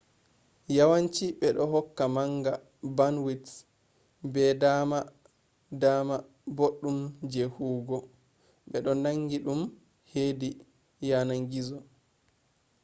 yawanci 0.75 1.25
bedohokka 1.39 2.03
manga 2.15 2.53
bandwidth 2.97 3.53
be 4.33 4.43
dama 4.61 4.99
dama 5.81 6.15
boddum 6.57 6.99
je 7.31 7.43
huwugo. 7.55 7.97
bedo 8.71 8.91
nangi 9.03 9.37
dum 9.45 9.61
hedi 10.11 10.49
yanan 11.09 11.41
gizo 11.51 11.79